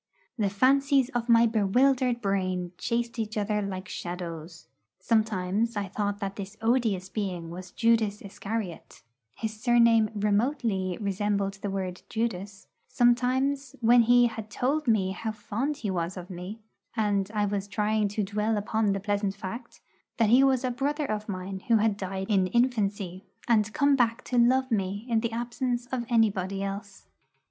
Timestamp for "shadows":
3.87-4.65